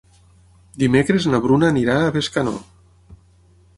Dimecres 0.83 1.27
na 1.33 1.41
Bruna 1.43 1.69
anirà 1.73 1.99
a 2.07 2.11
Bescanó. 2.17 2.55